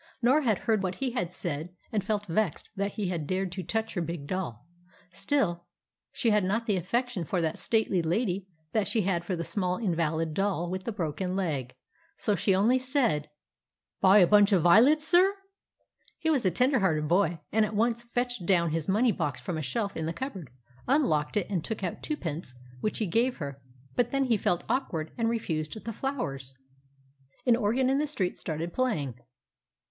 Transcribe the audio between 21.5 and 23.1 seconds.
took out twopence which he